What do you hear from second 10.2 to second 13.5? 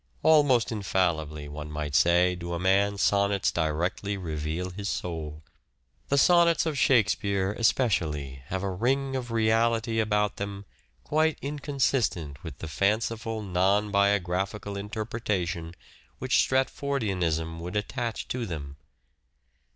them quite inconsistent with the fanciful